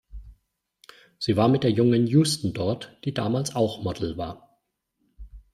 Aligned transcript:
Sie 1.19 1.37
war 1.37 1.47
mit 1.47 1.63
der 1.63 1.69
jungen 1.69 2.07
Houston 2.07 2.53
dort, 2.53 2.97
die 3.05 3.13
damals 3.13 3.55
auch 3.55 3.83
Model 3.83 4.17
war. 4.17 4.59